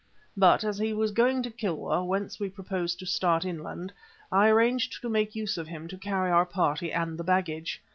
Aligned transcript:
But 0.35 0.63
as 0.63 0.79
he 0.79 0.93
was 0.93 1.11
going 1.11 1.43
to 1.43 1.51
Kilwa 1.51 2.03
whence 2.03 2.39
we 2.39 2.49
proposed 2.49 2.97
to 2.97 3.05
start 3.05 3.45
inland, 3.45 3.93
I 4.31 4.47
arranged 4.47 4.99
to 4.99 5.09
make 5.09 5.35
use 5.35 5.59
of 5.59 5.67
him 5.67 5.87
to 5.89 5.95
carry 5.99 6.31
our 6.31 6.43
party 6.47 6.91
and 6.91 7.19
the 7.19 7.23
baggage. 7.23 7.79